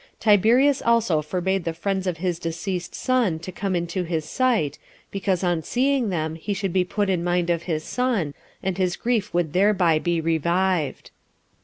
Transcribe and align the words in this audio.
Tiberius 0.19 0.81
also 0.81 1.21
forbade 1.21 1.63
the 1.63 1.75
friends 1.75 2.07
of 2.07 2.17
his 2.17 2.39
deceased 2.39 2.95
son 2.95 3.37
to 3.37 3.51
come 3.51 3.75
into 3.75 4.01
his 4.01 4.25
sight, 4.25 4.79
because 5.11 5.43
on 5.43 5.61
seeing 5.61 6.09
them 6.09 6.33
he 6.33 6.55
should 6.55 6.73
be 6.73 6.83
put 6.83 7.07
in 7.07 7.23
mind 7.23 7.51
of 7.51 7.61
his 7.69 7.83
son, 7.83 8.33
and 8.63 8.79
his 8.79 8.95
grief 8.95 9.31
would 9.31 9.53
thereby 9.53 9.99
be 9.99 10.19
revived. 10.19 11.11